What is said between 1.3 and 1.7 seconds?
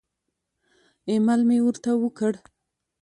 مې